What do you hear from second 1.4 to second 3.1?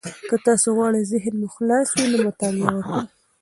خلاص وي، نو مطالعه وکړئ.